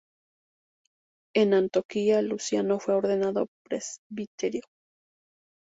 En 1.35 1.53
Antioquía, 1.53 2.23
Luciano 2.23 2.79
fue 2.79 2.95
ordenado 2.95 3.45
presbítero. 3.63 4.67